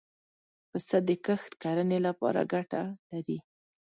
پسه 0.69 0.97
د 1.07 1.09
کښت 1.25 1.51
کرنې 1.61 1.99
له 2.05 2.11
پاره 2.19 2.43
ګټه 2.53 2.81
لري. 3.11 3.37